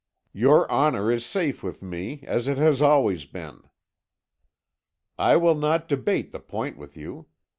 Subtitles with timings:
[0.33, 3.69] "'Your honour is safe with me, as it has always been."
[5.19, 7.27] "'I will not debate the point with you.